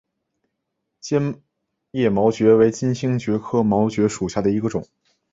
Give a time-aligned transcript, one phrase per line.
[0.99, 1.39] 坚
[1.91, 4.83] 叶毛蕨为金星蕨科毛蕨属下的一个种。